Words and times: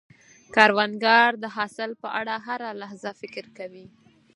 کروندګر 0.55 1.29
د 1.43 1.45
حاصل 1.55 1.89
په 2.01 2.07
اړه 2.19 2.35
هره 2.45 2.69
لحظه 2.81 3.11
فکر 3.21 3.45
کوي 3.57 3.85